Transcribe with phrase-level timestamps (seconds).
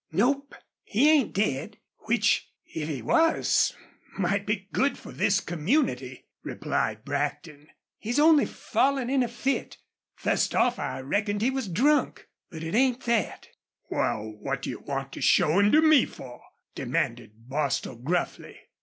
[0.11, 3.73] "Nope, he ain't dead, which if he was
[4.17, 7.67] might be good for this community," replied Brackton.
[7.99, 9.77] "He's only fallen in a fit.
[10.15, 12.27] Fust off I reckoned he was drunk.
[12.49, 13.49] But it ain't thet."
[13.91, 16.41] "Wal, what do you want to show him to me for?"
[16.73, 18.57] demanded Bostil, gruffly.